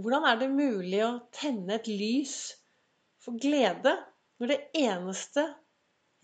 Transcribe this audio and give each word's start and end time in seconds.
Hvordan 0.00 0.24
er 0.24 0.38
det 0.40 0.46
mulig 0.48 1.00
å 1.04 1.18
tenne 1.36 1.74
et 1.76 1.88
lys 1.90 2.36
for 3.20 3.36
glede 3.40 3.92
når 4.40 4.52
det 4.52 4.60
eneste 4.80 5.42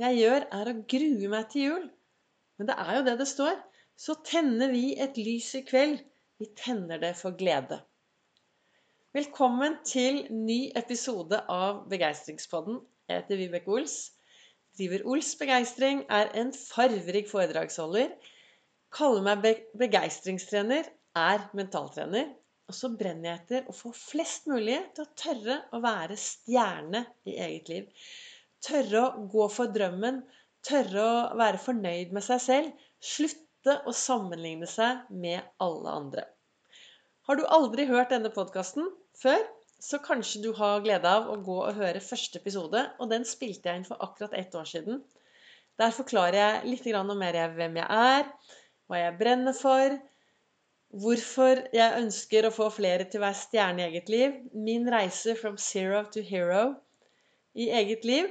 jeg 0.00 0.20
gjør, 0.22 0.46
er 0.58 0.70
å 0.70 0.78
grue 0.92 1.28
meg 1.32 1.50
til 1.52 1.66
jul? 1.66 1.82
Men 2.56 2.70
det 2.70 2.76
er 2.80 2.92
jo 2.96 3.02
det 3.08 3.16
det 3.20 3.26
står. 3.28 3.58
Så 4.00 4.16
tenner 4.24 4.72
vi 4.72 4.94
et 5.00 5.18
lys 5.20 5.50
i 5.58 5.62
kveld. 5.68 6.00
Vi 6.40 6.48
tenner 6.56 7.02
det 7.02 7.12
for 7.20 7.36
glede. 7.36 7.82
Velkommen 9.16 9.76
til 9.88 10.22
ny 10.32 10.70
episode 10.76 11.42
av 11.52 11.84
Begeistringspodden. 11.92 12.80
Jeg 13.08 13.22
heter 13.22 13.42
Vibeke 13.42 13.76
Ols. 13.76 13.98
Driver 14.76 15.04
Ols 15.12 15.34
Begeistring, 15.40 16.02
er 16.08 16.32
en 16.36 16.54
farverik 16.56 17.28
foredragsholder. 17.28 18.16
Kaller 18.92 19.24
meg 19.28 19.62
begeistringstrener, 19.76 20.88
er 21.16 21.48
mentaltrener. 21.56 22.32
Og 22.66 22.74
så 22.74 22.90
brenner 22.98 23.28
jeg 23.30 23.40
etter 23.40 23.68
å 23.70 23.74
få 23.76 23.92
flest 23.94 24.48
mulig 24.50 24.78
til 24.94 25.04
å 25.04 25.12
tørre 25.18 25.56
å 25.76 25.80
være 25.84 26.16
stjerne 26.18 27.04
i 27.30 27.36
eget 27.38 27.68
liv. 27.70 28.06
Tørre 28.66 29.02
å 29.06 29.26
gå 29.30 29.46
for 29.54 29.70
drømmen. 29.74 30.24
Tørre 30.66 31.04
å 31.04 31.18
være 31.38 31.62
fornøyd 31.62 32.14
med 32.16 32.26
seg 32.26 32.42
selv. 32.42 32.86
Slutte 32.98 33.76
å 33.86 33.94
sammenligne 33.94 34.66
seg 34.70 35.06
med 35.14 35.46
alle 35.62 35.94
andre. 36.00 36.26
Har 37.26 37.38
du 37.38 37.46
aldri 37.50 37.86
hørt 37.86 38.10
denne 38.14 38.30
podkasten 38.34 38.90
før, 39.18 39.40
så 39.82 39.98
kanskje 40.02 40.42
du 40.44 40.50
har 40.58 40.82
glede 40.82 41.10
av 41.10 41.30
å 41.30 41.38
gå 41.46 41.56
og 41.68 41.78
høre 41.78 42.02
første 42.02 42.40
episode. 42.42 42.82
Og 42.98 43.10
den 43.12 43.26
spilte 43.28 43.70
jeg 43.70 43.82
inn 43.82 43.86
for 43.86 44.02
akkurat 44.02 44.34
ett 44.38 44.54
år 44.58 44.66
siden. 44.66 45.00
Der 45.78 45.94
forklarer 45.94 46.38
jeg 46.40 46.70
litt 46.72 46.86
mer 47.14 47.40
hvem 47.54 47.78
jeg 47.78 47.86
er, 48.10 48.30
hva 48.88 49.00
jeg 49.02 49.18
brenner 49.18 49.54
for 49.54 49.98
Hvorfor 50.94 51.64
jeg 51.74 52.00
ønsker 52.00 52.46
å 52.46 52.54
få 52.54 52.68
flere 52.70 53.04
til 53.10 53.20
å 53.20 53.26
være 53.26 53.38
stjerne 53.40 53.82
i 53.82 53.86
eget 53.90 54.10
liv. 54.12 54.36
Min 54.54 54.86
reise 54.92 55.34
from 55.38 55.56
zero 55.58 56.04
to 56.14 56.22
hero 56.22 56.76
i 57.58 57.68
eget 57.74 58.06
liv. 58.06 58.30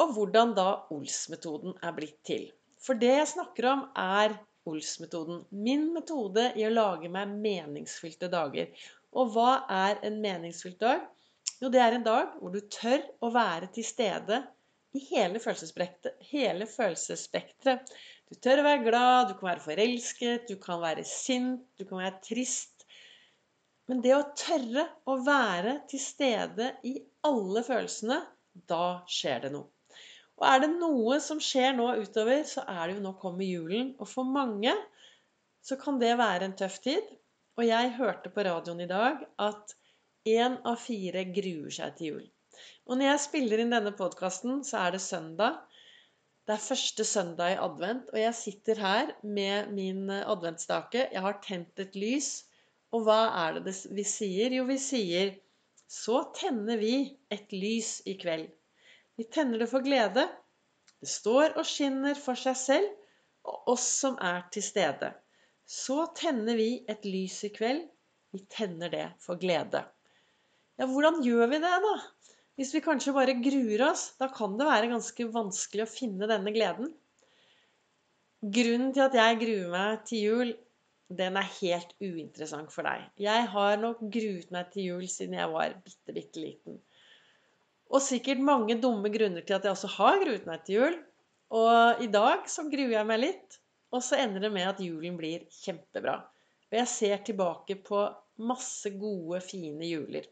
Og 0.00 0.14
hvordan 0.16 0.54
da 0.56 0.68
Ols-metoden 0.94 1.76
er 1.84 1.92
blitt 1.96 2.16
til. 2.24 2.48
For 2.80 2.96
det 2.96 3.12
jeg 3.12 3.32
snakker 3.34 3.68
om, 3.68 3.82
er 3.94 4.38
Ols-metoden. 4.70 5.44
Min 5.50 5.90
metode 5.92 6.50
i 6.56 6.64
å 6.64 6.72
lage 6.72 7.10
meg 7.12 7.34
meningsfylte 7.44 8.30
dager. 8.32 8.72
Og 9.12 9.34
hva 9.34 9.64
er 9.68 10.00
en 10.06 10.20
meningsfylt 10.22 10.80
dag? 10.80 11.04
Jo, 11.60 11.68
det 11.68 11.82
er 11.84 11.98
en 11.98 12.06
dag 12.06 12.38
hvor 12.40 12.54
du 12.54 12.62
tør 12.72 13.04
å 13.20 13.32
være 13.34 13.68
til 13.74 13.84
stede 13.84 14.40
i 14.96 15.00
hele 15.12 15.38
følelsesspekteret. 15.42 17.80
Du 18.30 18.34
tør 18.38 18.62
å 18.62 18.66
være 18.66 18.86
glad, 18.86 19.28
du 19.28 19.34
kan 19.38 19.48
være 19.50 19.64
forelsket, 19.64 20.40
du 20.50 20.56
kan 20.62 20.78
være 20.82 21.04
sint, 21.06 21.64
du 21.78 21.84
kan 21.86 21.98
være 22.02 22.22
trist. 22.26 22.76
Men 23.90 23.98
det 24.04 24.14
å 24.14 24.30
tørre 24.38 24.84
å 25.10 25.12
være 25.26 25.72
til 25.90 26.00
stede 26.02 26.66
i 26.86 26.94
alle 27.26 27.62
følelsene, 27.66 28.18
da 28.70 28.86
skjer 29.10 29.38
det 29.46 29.52
noe. 29.54 29.68
Og 30.40 30.46
er 30.48 30.62
det 30.62 30.70
noe 30.72 31.18
som 31.20 31.40
skjer 31.42 31.74
nå 31.76 31.86
utover, 32.00 32.44
så 32.48 32.62
er 32.64 32.86
det 32.86 32.94
jo 32.96 33.02
nå 33.04 33.12
kommer 33.20 33.44
julen. 33.44 33.90
Og 34.00 34.08
for 34.08 34.24
mange 34.24 34.72
så 35.60 35.76
kan 35.80 35.98
det 36.00 36.14
være 36.16 36.48
en 36.48 36.56
tøff 36.56 36.78
tid. 36.86 37.04
Og 37.58 37.66
jeg 37.66 37.96
hørte 37.98 38.32
på 38.32 38.44
radioen 38.46 38.80
i 38.80 38.88
dag 38.88 39.26
at 39.42 39.74
én 40.30 40.56
av 40.64 40.78
fire 40.80 41.26
gruer 41.34 41.74
seg 41.76 41.96
til 41.98 42.06
jul. 42.12 42.24
Og 42.90 42.98
når 42.98 43.12
jeg 43.12 43.22
spiller 43.22 43.60
inn 43.62 43.70
denne 43.70 43.92
podkasten, 43.94 44.64
så 44.66 44.80
er 44.82 44.96
det 44.96 45.00
søndag. 45.04 45.60
Det 46.42 46.56
er 46.56 46.64
første 46.64 47.04
søndag 47.06 47.52
i 47.52 47.60
advent, 47.62 48.08
og 48.10 48.18
jeg 48.18 48.34
sitter 48.34 48.80
her 48.82 49.12
med 49.22 49.68
min 49.76 50.10
adventsstake. 50.10 51.04
Jeg 51.12 51.22
har 51.22 51.38
tent 51.44 51.78
et 51.78 51.94
lys. 51.94 52.30
Og 52.90 53.04
hva 53.06 53.20
er 53.44 53.60
det 53.60 53.76
vi 53.94 54.02
sier? 54.02 54.50
Jo, 54.58 54.64
vi 54.66 54.78
sier 54.82 55.36
Så 55.90 56.16
tenner 56.34 56.82
vi 56.82 56.94
et 57.30 57.54
lys 57.54 58.00
i 58.10 58.16
kveld. 58.18 58.50
Vi 59.18 59.26
tenner 59.30 59.62
det 59.62 59.70
for 59.70 59.86
glede. 59.86 60.26
Det 60.98 61.10
står 61.14 61.56
og 61.60 61.66
skinner 61.66 62.18
for 62.18 62.38
seg 62.38 62.58
selv 62.58 62.90
og 63.46 63.74
oss 63.76 63.86
som 64.02 64.18
er 64.18 64.42
til 64.50 64.66
stede. 64.66 65.12
Så 65.62 66.08
tenner 66.18 66.58
vi 66.58 66.84
et 66.90 67.06
lys 67.06 67.38
i 67.46 67.54
kveld. 67.54 67.86
Vi 68.34 68.42
tenner 68.50 68.90
det 68.90 69.08
for 69.22 69.38
glede. 69.38 69.86
Ja, 70.78 70.86
hvordan 70.90 71.22
gjør 71.22 71.46
vi 71.50 71.62
det, 71.62 71.76
da? 71.86 71.94
Hvis 72.60 72.74
vi 72.76 72.82
kanskje 72.84 73.14
bare 73.16 73.38
gruer 73.40 73.86
oss, 73.86 74.10
da 74.20 74.26
kan 74.28 74.58
det 74.60 74.66
være 74.68 74.90
ganske 74.90 75.24
vanskelig 75.32 75.86
å 75.86 75.88
finne 75.88 76.26
denne 76.28 76.52
gleden. 76.52 76.90
Grunnen 78.56 78.90
til 78.92 79.04
at 79.06 79.16
jeg 79.16 79.38
gruer 79.40 79.70
meg 79.72 80.02
til 80.10 80.26
jul, 80.26 80.50
den 81.08 81.38
er 81.40 81.48
helt 81.56 81.94
uinteressant 82.04 82.68
for 82.74 82.84
deg. 82.84 83.06
Jeg 83.16 83.46
har 83.54 83.80
nok 83.80 84.02
gruet 84.12 84.52
meg 84.52 84.68
til 84.74 84.90
jul 84.90 85.06
siden 85.08 85.38
jeg 85.38 85.50
var 85.54 85.72
bitte, 85.86 86.12
bitte 86.12 86.42
liten. 86.44 86.76
Og 87.88 88.04
sikkert 88.04 88.44
mange 88.44 88.76
dumme 88.82 89.08
grunner 89.10 89.40
til 89.40 89.56
at 89.56 89.64
jeg 89.64 89.74
også 89.74 89.90
har 89.96 90.20
gruet 90.20 90.44
meg 90.46 90.66
til 90.66 90.82
jul. 90.82 90.98
Og 91.56 92.04
i 92.04 92.10
dag 92.12 92.44
så 92.52 92.68
gruer 92.68 92.92
jeg 92.98 93.08
meg 93.08 93.22
litt, 93.24 93.56
og 93.88 94.04
så 94.04 94.20
ender 94.20 94.44
det 94.44 94.52
med 94.54 94.68
at 94.68 94.84
julen 94.84 95.16
blir 95.16 95.48
kjempebra. 95.62 96.20
Og 96.68 96.76
jeg 96.78 96.92
ser 96.92 97.24
tilbake 97.24 97.80
på 97.88 98.04
masse 98.52 98.92
gode, 99.00 99.40
fine 99.48 99.88
juler. 99.88 100.28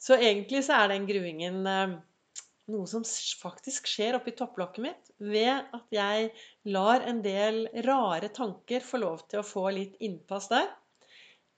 Så 0.00 0.16
egentlig 0.16 0.62
så 0.64 0.78
er 0.80 0.92
den 0.94 1.06
gruingen 1.08 1.66
eh, 1.68 1.98
noe 2.70 2.88
som 2.88 3.04
faktisk 3.42 3.88
skjer 3.90 4.16
oppi 4.18 4.32
topplokket 4.36 4.84
mitt 4.84 5.10
ved 5.20 5.66
at 5.76 5.94
jeg 5.94 6.30
lar 6.72 7.04
en 7.08 7.20
del 7.24 7.66
rare 7.86 8.30
tanker 8.32 8.84
få 8.84 9.02
lov 9.02 9.26
til 9.28 9.42
å 9.42 9.46
få 9.46 9.66
litt 9.76 9.98
innpass 10.00 10.48
der. 10.52 10.70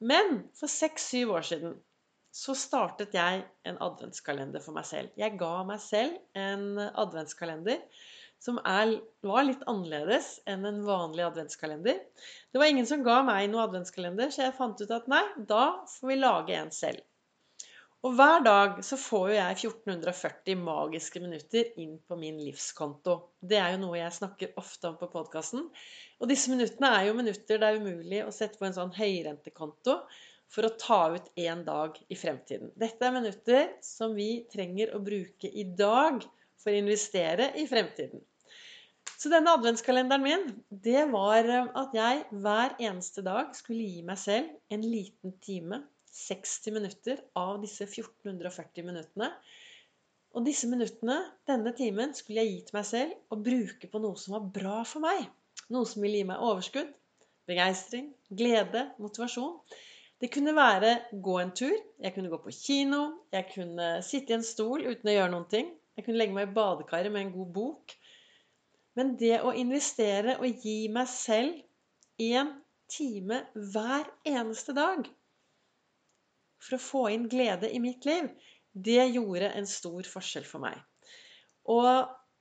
Men 0.02 0.48
for 0.58 0.70
seks-syv 0.72 1.36
år 1.36 1.46
siden 1.46 1.76
så 2.32 2.56
startet 2.56 3.12
jeg 3.14 3.44
en 3.68 3.78
adventskalender 3.84 4.62
for 4.64 4.74
meg 4.74 4.88
selv. 4.88 5.12
Jeg 5.20 5.36
ga 5.38 5.52
meg 5.68 5.82
selv 5.84 6.16
en 6.38 6.80
adventskalender 6.80 7.82
som 8.42 8.58
er, 8.66 8.96
var 9.22 9.44
litt 9.46 9.62
annerledes 9.70 10.40
enn 10.50 10.64
en 10.66 10.80
vanlig 10.86 11.22
adventskalender. 11.28 12.00
Det 12.50 12.58
var 12.58 12.72
ingen 12.72 12.88
som 12.88 13.04
ga 13.06 13.20
meg 13.26 13.52
noe 13.52 13.68
adventskalender, 13.68 14.32
så 14.34 14.48
jeg 14.48 14.56
fant 14.56 14.80
ut 14.82 14.96
at 14.96 15.06
nei, 15.12 15.22
da 15.36 15.66
får 15.92 16.10
vi 16.10 16.18
lage 16.18 16.56
en 16.58 16.72
selv. 16.74 17.04
Og 18.02 18.16
hver 18.18 18.40
dag 18.42 18.80
så 18.82 18.96
får 18.98 19.28
jo 19.30 19.34
jeg 19.36 19.56
1440 19.70 20.56
magiske 20.58 21.20
minutter 21.22 21.68
inn 21.78 22.00
på 22.02 22.16
min 22.18 22.40
livskonto. 22.42 23.14
Det 23.38 23.60
er 23.62 23.76
jo 23.76 23.82
noe 23.84 24.00
jeg 24.00 24.16
snakker 24.16 24.56
ofte 24.58 24.90
om 24.90 24.96
på 24.98 25.06
podkasten. 25.12 25.68
Og 26.18 26.30
disse 26.30 26.50
minuttene 26.50 26.90
er 26.96 27.06
jo 27.06 27.14
minutter 27.14 27.62
det 27.62 27.68
er 27.68 27.78
umulig 27.78 28.24
å 28.24 28.34
sette 28.34 28.58
på 28.58 28.66
en 28.66 28.74
sånn 28.74 28.90
høyrentekonto 28.96 29.94
for 30.50 30.66
å 30.66 30.72
ta 30.82 30.98
ut 31.14 31.30
én 31.38 31.62
dag 31.68 31.94
i 32.10 32.18
fremtiden. 32.18 32.74
Dette 32.74 33.06
er 33.06 33.14
minutter 33.14 33.70
som 33.86 34.18
vi 34.18 34.48
trenger 34.50 34.96
å 34.96 35.02
bruke 35.06 35.46
i 35.46 35.62
dag 35.62 36.26
for 36.58 36.74
å 36.74 36.82
investere 36.82 37.52
i 37.62 37.68
fremtiden. 37.70 38.26
Så 39.14 39.30
denne 39.30 39.54
adventskalenderen 39.54 40.26
min, 40.26 40.48
det 40.74 41.06
var 41.14 41.46
at 41.54 41.94
jeg 41.94 42.26
hver 42.34 42.74
eneste 42.82 43.22
dag 43.22 43.54
skulle 43.54 43.86
gi 43.86 44.02
meg 44.10 44.18
selv 44.18 44.74
en 44.74 44.90
liten 44.90 45.38
time 45.38 45.84
60 46.12 46.74
minutter 46.76 47.20
av 47.38 47.60
disse 47.62 47.86
1440 47.88 48.84
minuttene. 48.84 49.30
Og 50.32 50.44
disse 50.46 50.68
minuttene, 50.68 51.18
denne 51.48 51.72
timen, 51.76 52.12
skulle 52.16 52.44
jeg 52.44 52.52
gi 52.52 52.60
til 52.68 52.76
meg 52.78 52.88
selv 52.88 53.32
og 53.32 53.44
bruke 53.44 53.88
på 53.88 54.00
noe 54.00 54.20
som 54.20 54.36
var 54.36 54.50
bra 54.54 54.78
for 54.88 55.04
meg. 55.04 55.24
Noe 55.72 55.88
som 55.88 56.04
ville 56.04 56.20
gi 56.20 56.28
meg 56.28 56.44
overskudd, 56.44 56.92
begeistring, 57.48 58.12
glede, 58.28 58.86
motivasjon. 59.02 59.58
Det 60.22 60.30
kunne 60.32 60.54
være 60.56 60.92
gå 61.24 61.36
en 61.42 61.52
tur, 61.56 61.74
jeg 61.74 62.14
kunne 62.14 62.30
gå 62.30 62.38
på 62.44 62.54
kino, 62.54 63.02
jeg 63.34 63.48
kunne 63.54 63.88
sitte 64.06 64.32
i 64.32 64.38
en 64.38 64.46
stol 64.46 64.84
uten 64.86 65.10
å 65.10 65.16
gjøre 65.16 65.32
noen 65.32 65.48
ting. 65.50 65.72
Jeg 65.96 66.06
kunne 66.06 66.20
legge 66.20 66.36
meg 66.36 66.48
i 66.48 66.54
badekaret 66.56 67.12
med 67.12 67.26
en 67.26 67.34
god 67.34 67.50
bok. 67.56 67.96
Men 68.96 69.16
det 69.20 69.40
å 69.42 69.52
investere 69.56 70.38
og 70.38 70.62
gi 70.64 70.86
meg 70.92 71.10
selv 71.10 71.58
én 72.22 72.52
time 72.92 73.42
hver 73.56 74.08
eneste 74.28 74.76
dag 74.76 75.08
for 76.62 76.78
å 76.78 76.82
få 76.82 77.04
inn 77.12 77.28
glede 77.30 77.70
i 77.70 77.80
mitt 77.82 78.06
liv, 78.08 78.30
det 78.72 79.04
gjorde 79.12 79.52
en 79.58 79.68
stor 79.68 80.06
forskjell 80.08 80.46
for 80.48 80.62
meg. 80.64 80.78
Og 81.70 81.88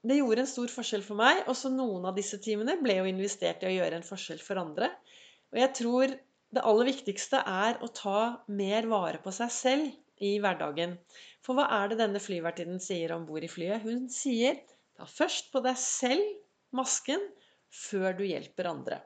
det 0.08 0.18
gjorde 0.18 0.46
en 0.46 0.50
stor 0.50 0.72
forskjell 0.72 1.04
for 1.06 1.20
meg. 1.20 1.44
Også 1.52 1.70
noen 1.74 2.08
av 2.10 2.18
disse 2.18 2.40
timene 2.42 2.78
ble 2.82 2.98
jo 3.00 3.10
investert 3.10 3.64
i 3.64 3.70
å 3.70 3.76
gjøre 3.76 4.00
en 4.00 4.08
forskjell 4.08 4.42
for 4.42 4.62
andre. 4.62 4.90
Og 5.52 5.60
jeg 5.62 5.74
tror 5.78 6.16
det 6.52 6.64
aller 6.68 6.90
viktigste 6.90 7.42
er 7.48 7.78
å 7.84 7.90
ta 7.96 8.22
mer 8.52 8.88
vare 8.92 9.22
på 9.24 9.34
seg 9.36 9.52
selv 9.56 10.24
i 10.24 10.34
hverdagen. 10.42 10.98
For 11.46 11.58
hva 11.58 11.68
er 11.82 11.92
det 11.92 12.02
denne 12.02 12.22
flyvertinnen 12.22 12.82
sier 12.84 13.14
om 13.16 13.28
bord 13.28 13.46
i 13.46 13.52
flyet? 13.52 13.86
Hun 13.86 14.08
sier 14.14 14.60
ta 14.98 15.08
først 15.10 15.52
på 15.54 15.62
deg 15.66 15.80
selv 15.80 16.26
masken 16.76 17.24
før 17.72 18.18
du 18.18 18.26
hjelper 18.28 18.70
andre. 18.72 19.00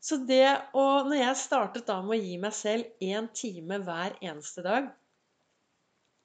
Så 0.00 0.16
det 0.24 0.46
å 0.76 0.84
Når 1.04 1.18
jeg 1.18 1.38
startet 1.42 1.86
da 1.88 2.00
med 2.02 2.16
å 2.16 2.24
gi 2.24 2.36
meg 2.40 2.56
selv 2.56 3.04
én 3.04 3.28
time 3.36 3.80
hver 3.84 4.16
eneste 4.24 4.64
dag, 4.64 4.88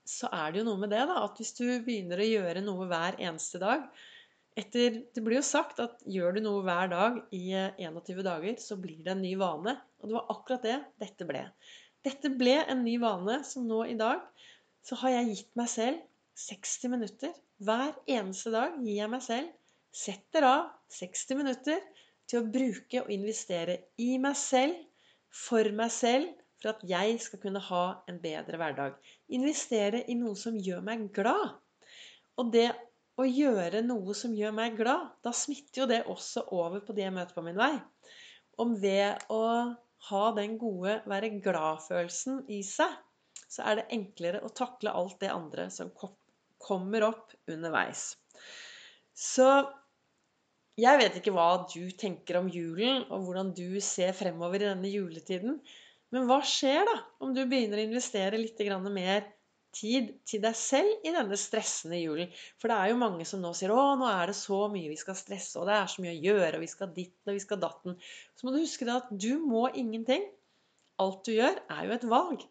så 0.05 0.29
er 0.31 0.53
det 0.53 0.61
jo 0.61 0.67
noe 0.67 0.79
med 0.83 0.91
det, 0.93 1.01
da, 1.09 1.23
at 1.25 1.39
hvis 1.41 1.55
du 1.57 1.65
begynner 1.83 2.21
å 2.21 2.27
gjøre 2.27 2.61
noe 2.61 2.85
hver 2.87 3.17
eneste 3.17 3.59
dag 3.61 3.87
etter, 4.55 5.01
Det 5.11 5.23
blir 5.25 5.41
jo 5.41 5.43
sagt 5.43 5.81
at 5.83 6.03
gjør 6.07 6.37
du 6.37 6.43
noe 6.45 6.61
hver 6.63 6.87
dag 6.93 7.17
i 7.35 7.49
21 7.81 8.21
dager, 8.23 8.55
så 8.61 8.77
blir 8.79 9.01
det 9.03 9.11
en 9.11 9.23
ny 9.25 9.33
vane. 9.35 9.73
Og 9.99 10.07
det 10.07 10.15
var 10.15 10.29
akkurat 10.31 10.63
det 10.63 10.77
dette 11.01 11.27
ble. 11.27 11.41
Dette 12.05 12.31
ble 12.31 12.53
en 12.61 12.85
ny 12.85 12.95
vane, 13.01 13.41
som 13.43 13.65
nå 13.67 13.81
i 13.89 13.97
dag 13.99 14.23
så 14.85 14.95
har 15.01 15.17
jeg 15.17 15.33
gitt 15.33 15.51
meg 15.59 15.67
selv 15.73 15.99
60 16.39 16.93
minutter. 16.93 17.35
Hver 17.65 17.97
eneste 18.07 18.53
dag 18.53 18.79
gir 18.79 19.01
jeg 19.01 19.11
meg 19.11 19.23
selv 19.25 19.51
Setter 19.95 20.43
av 20.43 20.63
60 20.91 21.37
minutter 21.39 21.79
til 22.29 22.41
å 22.41 22.49
bruke 22.51 23.03
og 23.03 23.11
investere 23.13 23.77
i 24.01 24.15
meg 24.21 24.37
selv, 24.39 24.75
for 25.35 25.67
meg 25.75 25.91
selv, 25.93 26.31
for 26.61 26.71
at 26.71 26.83
jeg 26.87 27.19
skal 27.21 27.41
kunne 27.43 27.61
ha 27.61 27.83
en 28.09 28.19
bedre 28.23 28.59
hverdag. 28.59 28.95
Investere 29.35 30.03
i 30.09 30.15
noe 30.17 30.37
som 30.39 30.57
gjør 30.57 30.83
meg 30.85 31.09
glad. 31.15 31.57
Og 32.39 32.51
det 32.53 32.69
å 33.19 33.25
gjøre 33.27 33.83
noe 33.85 34.15
som 34.17 34.33
gjør 34.35 34.55
meg 34.55 34.77
glad, 34.79 35.11
da 35.23 35.31
smitter 35.35 35.83
jo 35.83 35.89
det 35.91 36.01
også 36.11 36.47
over 36.55 36.83
på 36.83 36.95
de 36.95 37.05
jeg 37.05 37.15
møter 37.15 37.35
på 37.35 37.43
min 37.45 37.59
vei. 37.59 37.73
Om 38.59 38.75
ved 38.81 39.27
å 39.31 39.43
ha 40.09 40.25
den 40.35 40.57
gode 40.59 40.99
være 41.09 41.31
glad-følelsen 41.43 42.43
i 42.51 42.61
seg, 42.65 42.91
så 43.47 43.63
er 43.69 43.79
det 43.79 43.89
enklere 43.95 44.43
å 44.43 44.51
takle 44.55 44.93
alt 44.95 45.19
det 45.21 45.31
andre 45.31 45.69
som 45.71 45.91
kommer 46.65 47.07
opp 47.07 47.35
underveis. 47.51 48.13
Så 49.15 49.47
jeg 50.79 50.99
vet 50.99 51.17
ikke 51.19 51.31
hva 51.35 51.49
du 51.71 51.87
tenker 51.95 52.41
om 52.41 52.49
julen, 52.51 53.05
og 53.07 53.23
hvordan 53.23 53.53
du 53.55 53.79
ser 53.83 54.11
fremover 54.15 54.59
i 54.59 54.67
denne 54.67 54.91
juletiden. 54.91 55.61
Men 56.11 56.27
hva 56.27 56.41
skjer 56.45 56.83
da 56.87 56.97
om 57.23 57.31
du 57.35 57.45
begynner 57.47 57.79
å 57.79 57.87
investere 57.87 58.39
litt 58.39 58.59
mer 58.91 59.23
tid 59.75 60.11
til 60.27 60.43
deg 60.43 60.55
selv 60.55 61.07
i 61.07 61.13
denne 61.15 61.39
stressende 61.39 61.99
julen? 62.01 62.31
For 62.59 62.71
det 62.71 62.77
er 62.77 62.91
jo 62.91 62.99
mange 62.99 63.25
som 63.27 63.41
nå 63.41 63.53
sier 63.55 63.71
'Å, 63.71 63.95
nå 63.99 64.07
er 64.11 64.27
det 64.27 64.35
så 64.35 64.67
mye 64.71 64.91
vi 64.91 64.99
skal 64.99 65.15
stresse, 65.15 65.55
og 65.59 65.67
det 65.67 65.75
er 65.79 65.87
så 65.87 66.03
mye 66.03 66.15
å 66.15 66.23
gjøre, 66.27 66.53
og 66.55 66.63
vi 66.67 66.71
skal 66.75 66.93
ditten, 66.93 67.27
og 67.27 67.33
vi 67.39 67.45
skal 67.47 67.63
datten'. 67.63 67.99
Så 68.35 68.43
må 68.43 68.51
du 68.51 68.59
huske 68.59 68.87
at 68.91 69.07
du 69.11 69.39
må 69.39 69.67
ingenting. 69.73 70.27
Alt 70.99 71.25
du 71.25 71.31
gjør, 71.35 71.55
er 71.71 71.85
jo 71.87 71.91
et 71.91 72.07
valg. 72.07 72.47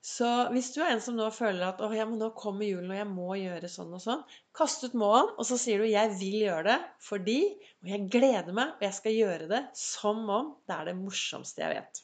Så 0.00 0.26
hvis 0.54 0.70
du 0.72 0.78
er 0.80 0.94
en 0.94 1.02
som 1.04 1.16
nå 1.18 1.26
føler 1.36 1.66
at 1.66 1.80
«Åh, 1.84 1.92
ja, 1.92 2.06
nå 2.08 2.30
kommer 2.32 2.64
julen, 2.64 2.88
og 2.88 2.96
jeg 2.96 3.08
må 3.10 3.34
gjøre 3.36 3.68
sånn 3.68 3.90
og 3.92 4.00
sånn, 4.00 4.22
kast 4.56 4.86
ut 4.86 4.94
må-en, 4.96 5.34
og 5.36 5.44
så 5.44 5.58
sier 5.60 5.82
du 5.82 5.88
'jeg 5.90 6.14
vil 6.16 6.36
gjøre 6.46 6.62
det 6.70 6.78
fordi', 7.04 7.56
og 7.82 7.90
'jeg 7.92 8.06
gleder 8.14 8.56
meg, 8.56 8.72
og 8.78 8.86
jeg 8.86 8.96
skal 8.96 9.18
gjøre 9.18 9.48
det 9.50 9.60
som 9.76 10.22
om 10.30 10.54
det 10.66 10.76
er 10.76 10.88
det 10.88 10.96
morsomste 11.02 11.60
jeg 11.60 11.76
vet'. 11.76 12.00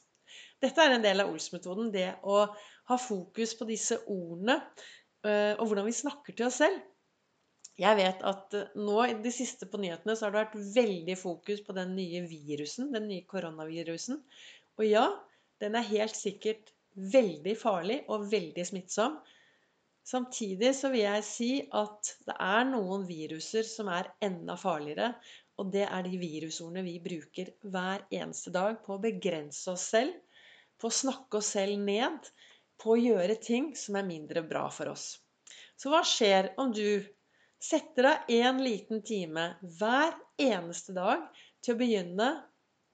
Dette 0.61 0.85
er 0.85 0.95
en 0.97 1.05
del 1.05 1.21
av 1.21 1.33
Ols-metoden. 1.33 1.89
Det 1.93 2.11
å 2.25 2.43
ha 2.91 2.99
fokus 3.01 3.55
på 3.59 3.67
disse 3.69 3.99
ordene 4.13 4.59
eh, 5.25 5.55
og 5.57 5.67
hvordan 5.67 5.89
vi 5.89 5.97
snakker 5.97 6.37
til 6.37 6.49
oss 6.49 6.61
selv. 6.63 6.79
Jeg 7.77 7.99
vet 7.99 8.23
at 8.25 8.57
eh, 8.57 8.71
nå 8.81 9.03
i 9.05 9.17
det 9.25 9.35
siste 9.37 9.69
på 9.69 9.81
nyhetene 9.83 10.17
så 10.17 10.27
har 10.27 10.37
det 10.37 10.45
vært 10.45 10.77
veldig 10.77 11.19
fokus 11.21 11.61
på 11.67 11.77
den 11.77 11.93
nye 11.99 12.23
virusen, 12.29 12.93
den 12.95 13.09
nye 13.11 13.27
koronavirusen. 13.29 14.23
Og 14.81 14.89
ja, 14.89 15.07
den 15.61 15.77
er 15.77 15.91
helt 15.91 16.17
sikkert 16.17 16.73
veldig 16.97 17.57
farlig 17.61 18.03
og 18.13 18.29
veldig 18.33 18.67
smittsom. 18.67 19.19
Samtidig 20.07 20.71
så 20.79 20.93
vil 20.93 21.03
jeg 21.03 21.25
si 21.27 21.51
at 21.75 22.13
det 22.29 22.37
er 22.39 22.69
noen 22.69 23.07
viruser 23.09 23.67
som 23.67 23.91
er 23.93 24.13
enda 24.25 24.55
farligere. 24.61 25.15
Og 25.57 25.73
det 25.73 25.87
er 25.89 26.05
de 26.05 26.19
virusordene 26.21 26.85
vi 26.85 26.99
bruker 27.01 27.55
hver 27.65 28.05
eneste 28.13 28.53
dag 28.55 28.83
på 28.85 28.97
å 28.97 29.03
begrense 29.03 29.73
oss 29.73 29.89
selv 29.95 30.15
på 30.81 30.91
å 30.91 30.97
snakke 30.97 31.41
oss 31.41 31.53
selv 31.57 31.79
ned, 31.81 32.27
på 32.77 32.93
å 32.93 33.01
gjøre 33.01 33.39
ting 33.41 33.71
som 33.79 33.97
er 33.97 34.09
mindre 34.09 34.43
bra 34.45 34.67
for 34.73 34.93
oss. 34.93 35.17
Så 35.77 35.93
hva 35.93 36.03
skjer 36.05 36.53
om 36.61 36.73
du 36.77 37.01
setter 37.63 38.11
av 38.11 38.33
en 38.33 38.61
liten 38.65 39.01
time 39.07 39.49
hver 39.79 40.13
eneste 40.41 40.93
dag 40.97 41.25
til 41.65 41.75
å 41.75 41.81
begynne 41.81 42.29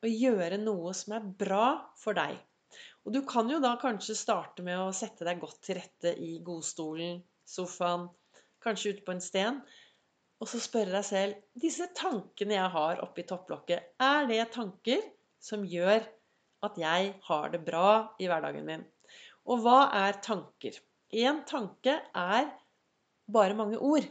å 0.03 0.11
gjøre 0.11 0.61
noe 0.63 0.95
som 0.95 1.17
er 1.19 1.27
bra 1.43 1.67
for 1.99 2.19
deg? 2.19 2.39
Og 3.03 3.15
du 3.15 3.21
kan 3.27 3.49
jo 3.51 3.59
da 3.63 3.75
kanskje 3.83 4.15
starte 4.19 4.65
med 4.67 4.79
å 4.79 4.93
sette 4.95 5.27
deg 5.27 5.41
godt 5.43 5.59
til 5.67 5.79
rette 5.81 6.13
i 6.23 6.37
godstolen, 6.45 7.23
sofaen, 7.49 8.07
kanskje 8.63 8.95
ute 8.95 9.07
på 9.07 9.15
en 9.17 9.23
sten, 9.23 9.59
og 10.43 10.51
så 10.51 10.59
spørre 10.63 10.95
deg 10.95 11.07
selv 11.07 11.61
disse 11.63 11.87
tankene 11.99 12.57
jeg 12.57 12.71
har 12.77 13.03
oppi 13.03 13.25
topplokket, 13.27 13.93
er 14.03 14.27
det 14.31 14.41
tanker 14.55 15.03
som 15.43 15.67
gjør 15.67 16.03
at 16.67 16.79
jeg 16.79 17.13
har 17.27 17.53
det 17.53 17.61
bra 17.67 18.15
i 18.23 18.31
hverdagen 18.31 18.67
min. 18.67 18.83
Og 19.51 19.63
hva 19.65 19.89
er 19.99 20.19
tanker? 20.23 20.79
Én 21.13 21.43
tanke 21.47 21.99
er 22.15 22.51
bare 23.27 23.59
mange 23.59 23.79
ord. 23.79 24.07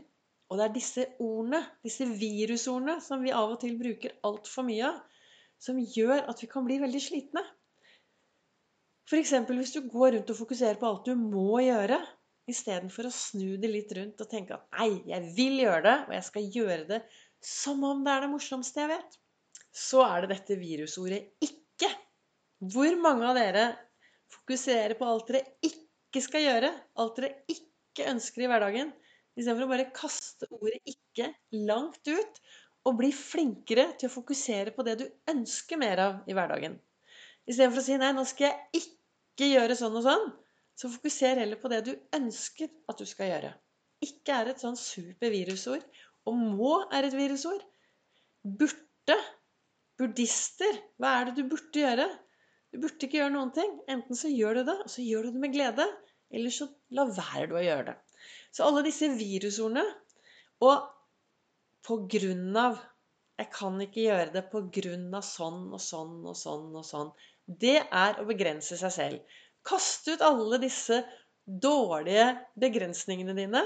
Og 0.52 0.60
det 0.60 0.66
er 0.66 0.74
disse 0.76 1.06
ordene, 1.24 1.62
disse 1.84 2.04
virusordene, 2.04 2.98
som 3.00 3.24
vi 3.24 3.32
av 3.32 3.54
og 3.54 3.62
til 3.62 3.78
bruker 3.80 4.18
altfor 4.28 4.68
mye 4.68 4.90
av, 4.90 5.00
som 5.62 5.80
gjør 5.80 6.26
at 6.28 6.42
vi 6.44 6.50
kan 6.52 6.66
bli 6.68 6.80
veldig 6.82 7.00
slitne. 7.00 7.44
F.eks. 9.10 9.34
hvis 9.50 9.74
du 9.76 9.82
går 9.92 10.16
rundt 10.16 10.30
og 10.32 10.38
fokuserer 10.38 10.80
på 10.80 10.88
alt 10.88 11.08
du 11.10 11.16
må 11.20 11.62
gjøre, 11.66 12.00
istedenfor 12.52 13.08
å 13.08 13.14
snu 13.14 13.58
det 13.62 13.70
litt 13.72 13.92
rundt 13.98 14.22
og 14.24 14.30
tenke 14.32 14.56
at 14.58 14.80
nei, 14.80 15.02
jeg 15.10 15.34
vil 15.38 15.60
gjøre 15.64 15.84
det, 15.88 15.98
og 16.08 16.16
jeg 16.16 16.28
skal 16.28 16.48
gjøre 16.58 16.88
det 16.90 17.02
som 17.42 17.84
om 17.88 18.04
det 18.06 18.14
er 18.14 18.26
det 18.26 18.32
morsomste 18.32 18.84
jeg 18.84 18.92
vet, 18.94 19.18
så 19.72 20.04
er 20.06 20.26
det 20.26 20.36
dette 20.36 20.58
virusordet 20.60 21.22
'ikke'. 21.42 21.92
Hvor 22.74 22.98
mange 23.02 23.30
av 23.30 23.38
dere 23.40 23.66
fokuserer 24.32 24.98
på 25.00 25.08
alt 25.08 25.32
dere 25.32 25.44
ikke 25.66 26.22
skal 26.22 26.46
gjøre? 26.46 26.72
Alt 27.02 27.16
dere 27.18 27.32
ikke 27.50 28.10
ønsker 28.12 28.46
i 28.46 28.52
hverdagen? 28.52 28.92
Istedenfor 29.34 29.66
å 29.66 29.72
bare 29.74 29.92
kaste 29.96 30.50
ordet 30.52 30.78
'ikke' 30.86 31.32
langt 31.72 32.06
ut 32.08 32.42
og 32.86 32.98
bli 33.00 33.12
flinkere 33.16 33.92
til 33.98 34.10
å 34.10 34.16
fokusere 34.16 34.74
på 34.76 34.86
det 34.86 34.98
du 35.02 35.06
ønsker 35.32 35.80
mer 35.82 36.02
av 36.06 36.30
i 36.30 36.38
hverdagen. 36.38 36.78
Istedenfor 37.50 37.82
å 37.82 37.86
si 37.86 37.98
'nei, 37.98 38.14
nå 38.14 38.24
skal 38.30 38.50
jeg 38.52 38.84
ikke 38.84 39.52
gjøre 39.56 39.78
sånn 39.80 39.98
og 39.98 40.06
sånn', 40.06 40.30
så 40.78 40.90
fokuser 40.90 41.42
heller 41.42 41.60
på 41.62 41.70
det 41.72 41.82
du 41.86 41.92
ønsker 42.18 42.70
at 42.90 43.02
du 43.02 43.06
skal 43.10 43.32
gjøre. 43.32 43.52
Ikke 44.06 44.38
er 44.38 44.52
et 44.52 44.64
sånn 44.64 44.78
supervirusord. 44.80 45.84
Og 46.30 46.38
må 46.38 46.74
er 46.94 47.08
et 47.08 47.18
virusord. 47.18 47.64
Burde. 48.42 49.18
Buddhister. 50.02 50.80
Hva 50.98 51.16
er 51.20 51.30
det 51.30 51.36
du 51.38 51.50
burde 51.50 51.84
gjøre? 51.84 52.08
Du 52.74 52.80
burde 52.82 53.06
ikke 53.06 53.20
gjøre 53.20 53.34
noen 53.36 53.52
ting. 53.54 53.74
Enten 53.92 54.18
så 54.18 54.32
gjør 54.32 54.62
du 54.62 54.64
det, 54.72 54.78
og 54.86 54.94
så 54.94 55.06
gjør 55.06 55.28
du 55.28 55.36
det 55.36 55.44
med 55.44 55.54
glede. 55.54 55.86
Eller 56.32 56.54
så 56.56 56.70
la 56.96 57.06
være 57.10 57.50
du 57.52 57.58
å 57.60 57.66
gjøre 57.66 57.92
det. 57.92 57.98
Så 58.54 58.66
alle 58.68 58.84
disse 58.86 59.08
virusordene 59.18 59.84
Og 60.62 60.84
på 61.88 61.96
grunn 62.14 62.58
av 62.60 62.78
Jeg 63.42 63.50
kan 63.56 63.80
ikke 63.82 64.04
gjøre 64.06 64.34
det 64.36 64.44
på 64.52 64.62
grunn 64.76 65.08
av 65.18 65.24
sånn 65.26 65.64
og 65.74 65.82
sånn 65.82 66.20
og 66.30 66.36
sånn 66.38 66.68
og 66.78 66.86
sånn. 66.86 67.10
Det 67.46 67.80
er 67.82 68.20
å 68.22 68.28
begrense 68.28 68.78
seg 68.80 68.94
selv. 68.96 69.38
Kaste 69.68 70.16
ut 70.16 70.24
alle 70.26 70.60
disse 70.62 71.02
dårlige 71.46 72.28
begrensningene 72.62 73.36
dine, 73.38 73.64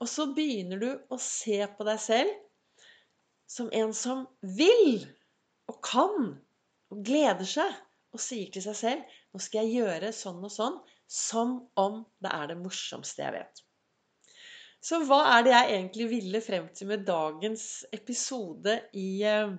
og 0.00 0.10
så 0.10 0.28
begynner 0.36 0.80
du 0.80 0.90
å 1.14 1.18
se 1.20 1.60
på 1.76 1.86
deg 1.88 2.00
selv 2.02 2.32
som 3.50 3.68
en 3.72 3.92
som 3.96 4.24
vil 4.56 5.04
og 5.70 5.78
kan 5.84 6.32
og 6.92 7.04
gleder 7.06 7.48
seg 7.48 7.70
og 8.14 8.22
sier 8.22 8.50
til 8.52 8.64
seg 8.64 8.78
selv 8.78 9.14
nå 9.34 9.42
skal 9.42 9.64
jeg 9.64 9.82
gjøre 9.82 10.12
sånn 10.14 10.42
og 10.46 10.52
sånn 10.52 10.80
som 11.10 11.56
om 11.80 12.02
det 12.22 12.32
er 12.32 12.50
det 12.50 12.58
morsomste 12.60 13.24
jeg 13.24 13.34
vet. 13.36 13.62
Så 14.84 15.00
hva 15.08 15.22
er 15.36 15.44
det 15.46 15.52
jeg 15.54 15.70
egentlig 15.78 16.06
ville 16.10 16.40
frem 16.44 16.66
til 16.76 16.90
med 16.90 17.06
dagens 17.08 17.84
episode 17.94 18.76
i, 18.92 19.24
eh, 19.24 19.54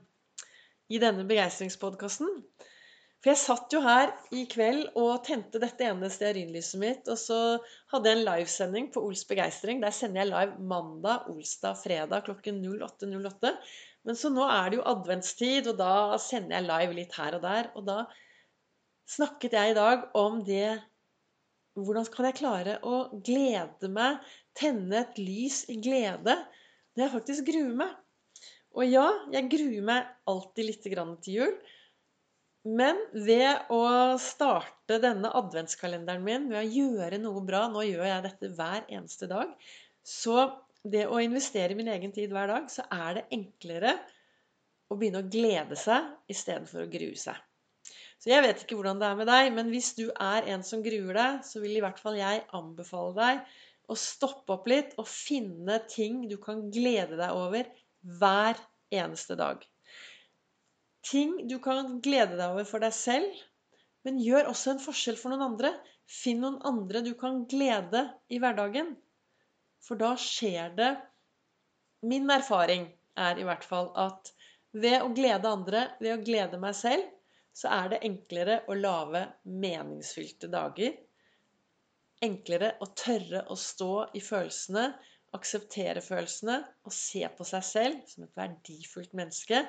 i 0.94 1.02
denne 1.02 1.26
begeistringspodkasten? 1.26 2.30
For 3.26 3.34
jeg 3.34 3.42
satt 3.42 3.74
jo 3.74 3.80
her 3.82 4.12
i 4.38 4.44
kveld 4.46 4.92
og 5.02 5.24
tente 5.26 5.58
dette 5.58 5.82
ene 5.82 6.12
stearinlyset 6.14 6.78
mitt, 6.78 7.08
og 7.10 7.18
så 7.18 7.38
hadde 7.90 8.12
jeg 8.12 8.20
en 8.20 8.28
livesending 8.28 8.90
på 8.94 9.02
Ols 9.02 9.24
begeistring. 9.26 9.80
Der 9.82 9.96
sender 9.98 10.22
jeg 10.22 10.30
live 10.30 10.60
mandag, 10.70 11.24
olsdag, 11.32 11.80
fredag 11.82 12.28
klokken 12.28 12.60
08.08. 12.62 13.08
08. 13.24 13.52
Men 14.06 14.20
så 14.20 14.30
nå 14.30 14.46
er 14.46 14.70
det 14.70 14.78
jo 14.78 14.84
adventstid, 14.92 15.72
og 15.72 15.80
da 15.80 16.20
sender 16.22 16.60
jeg 16.60 16.68
live 16.68 16.98
litt 17.00 17.18
her 17.18 17.40
og 17.40 17.42
der. 17.48 17.70
Og 17.74 17.88
da 17.88 17.96
snakket 19.10 19.58
jeg 19.58 19.74
i 19.74 19.78
dag 19.80 20.06
om 20.22 20.44
det 20.46 20.68
Hvordan 21.82 22.06
kan 22.14 22.28
jeg 22.30 22.38
klare 22.38 22.76
å 22.88 23.00
glede 23.26 23.90
meg, 23.92 24.22
tenne 24.56 25.02
et 25.02 25.18
lys 25.18 25.64
i 25.74 25.80
glede, 25.82 26.38
når 26.94 27.04
jeg 27.04 27.14
faktisk 27.16 27.50
gruer 27.50 27.74
meg? 27.82 27.98
Og 28.78 28.86
ja, 28.86 29.08
jeg 29.34 29.50
gruer 29.50 29.90
meg 29.90 30.14
alltid 30.30 30.70
litt 30.70 30.86
til 30.86 31.34
jul. 31.34 31.58
Men 32.66 32.98
ved 33.14 33.70
å 33.70 33.82
starte 34.18 34.98
denne 35.02 35.30
adventskalenderen 35.38 36.24
min 36.26 36.48
ved 36.50 36.64
å 36.64 36.76
gjøre 36.80 37.20
noe 37.22 37.44
bra 37.46 37.68
Nå 37.70 37.84
gjør 37.86 38.08
jeg 38.10 38.24
dette 38.26 38.50
hver 38.58 38.88
eneste 38.90 39.30
dag. 39.30 39.52
Så 40.02 40.48
det 40.82 41.04
å 41.06 41.22
investere 41.22 41.74
i 41.74 41.78
min 41.78 41.92
egen 41.94 42.14
tid 42.14 42.34
hver 42.34 42.50
dag, 42.50 42.70
så 42.74 42.88
er 42.90 43.20
det 43.20 43.26
enklere 43.38 43.94
å 44.90 44.98
begynne 44.98 45.22
å 45.22 45.30
glede 45.30 45.78
seg 45.78 46.10
istedenfor 46.32 46.86
å 46.86 46.90
grue 46.90 47.18
seg. 47.18 47.38
Så 48.22 48.32
jeg 48.32 48.42
vet 48.46 48.64
ikke 48.64 48.78
hvordan 48.80 49.02
det 49.02 49.12
er 49.12 49.20
med 49.20 49.30
deg, 49.30 49.52
men 49.54 49.70
hvis 49.70 49.92
du 49.98 50.08
er 50.10 50.50
en 50.50 50.66
som 50.66 50.82
gruer 50.86 51.14
deg, 51.18 51.40
så 51.46 51.62
vil 51.62 51.78
i 51.78 51.84
hvert 51.86 52.02
fall 52.02 52.18
jeg 52.18 52.46
anbefale 52.58 53.14
deg 53.18 53.56
å 53.92 53.98
stoppe 54.00 54.56
opp 54.58 54.66
litt 54.70 54.96
og 55.02 55.10
finne 55.10 55.78
ting 55.90 56.24
du 56.30 56.40
kan 56.42 56.66
glede 56.74 57.20
deg 57.22 57.38
over 57.38 57.70
hver 58.18 58.58
eneste 58.94 59.38
dag. 59.38 59.62
Ting 61.06 61.36
du 61.50 61.60
kan 61.64 62.00
glede 62.02 62.38
deg 62.40 62.48
over 62.48 62.66
for 62.68 62.84
deg 62.84 62.94
selv, 62.96 63.44
Men 64.06 64.20
gjør 64.22 64.52
også 64.52 64.76
en 64.76 64.82
forskjell 64.84 65.18
for 65.18 65.34
noen 65.34 65.48
andre. 65.48 65.72
Finn 66.06 66.44
noen 66.44 66.60
andre 66.70 67.02
du 67.02 67.16
kan 67.18 67.42
glede 67.50 68.04
i 68.30 68.38
hverdagen. 68.42 68.92
For 69.82 69.98
da 69.98 70.14
skjer 70.22 70.76
det 70.78 70.92
Min 72.06 72.30
erfaring 72.30 72.86
er 73.18 73.40
i 73.42 73.46
hvert 73.48 73.66
fall 73.66 73.90
at 73.98 74.30
ved 74.76 75.00
å 75.02 75.10
glede 75.16 75.50
andre, 75.50 75.82
ved 76.04 76.14
å 76.14 76.22
glede 76.22 76.60
meg 76.62 76.76
selv, 76.78 77.08
så 77.56 77.72
er 77.72 77.94
det 77.94 78.02
enklere 78.06 78.60
å 78.70 78.76
lage 78.78 79.24
meningsfylte 79.48 80.52
dager. 80.54 80.94
Enklere 82.28 82.76
å 82.84 82.90
tørre 82.94 83.46
å 83.50 83.58
stå 83.58 83.92
i 84.14 84.22
følelsene, 84.22 84.90
akseptere 85.36 86.04
følelsene 86.04 86.60
og 86.86 86.94
se 86.94 87.24
på 87.38 87.48
seg 87.48 87.66
selv 87.66 88.06
som 88.12 88.28
et 88.28 88.38
verdifullt 88.38 89.16
menneske. 89.18 89.64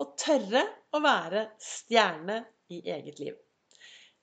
Og 0.00 0.14
tørre 0.20 0.62
å 0.94 1.00
være 1.04 1.46
stjerne 1.60 2.38
i 2.72 2.80
eget 2.94 3.20
liv. 3.20 3.36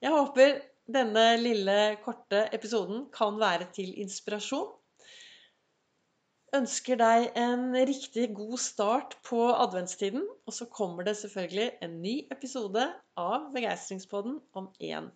Jeg 0.02 0.16
håper 0.16 0.58
denne 0.90 1.26
lille, 1.38 1.78
korte 2.04 2.48
episoden 2.56 3.06
kan 3.14 3.38
være 3.42 3.70
til 3.76 3.92
inspirasjon. 4.02 4.72
Ønsker 6.58 6.98
deg 6.98 7.28
en 7.38 7.68
riktig 7.76 8.32
god 8.34 8.58
start 8.64 9.18
på 9.28 9.44
adventstiden. 9.54 10.24
Og 10.50 10.56
så 10.56 10.66
kommer 10.66 11.06
det 11.06 11.20
selvfølgelig 11.20 11.68
en 11.86 12.00
ny 12.02 12.16
episode 12.34 12.88
av 13.20 13.52
Begeistringspodden 13.54 14.40
om 14.58 14.72
én 14.82 15.12